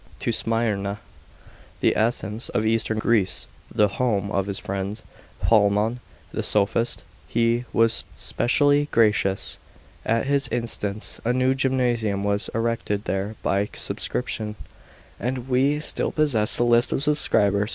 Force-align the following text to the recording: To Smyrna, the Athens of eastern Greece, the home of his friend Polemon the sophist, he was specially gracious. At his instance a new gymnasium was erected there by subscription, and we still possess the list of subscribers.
To 0.21 0.31
Smyrna, 0.31 0.99
the 1.79 1.95
Athens 1.95 2.49
of 2.49 2.65
eastern 2.65 2.97
Greece, 2.97 3.45
the 3.71 3.87
home 3.87 4.31
of 4.31 4.47
his 4.47 4.57
friend 4.57 4.99
Polemon 5.45 5.99
the 6.31 6.41
sophist, 6.41 7.03
he 7.27 7.65
was 7.71 8.03
specially 8.15 8.87
gracious. 8.89 9.59
At 10.03 10.25
his 10.25 10.47
instance 10.47 11.21
a 11.23 11.33
new 11.33 11.53
gymnasium 11.53 12.23
was 12.23 12.49
erected 12.55 13.03
there 13.03 13.35
by 13.43 13.69
subscription, 13.75 14.55
and 15.19 15.47
we 15.47 15.79
still 15.79 16.11
possess 16.11 16.55
the 16.57 16.63
list 16.63 16.91
of 16.91 17.03
subscribers. 17.03 17.69